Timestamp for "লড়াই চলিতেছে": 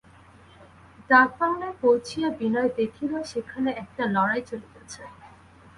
4.15-5.01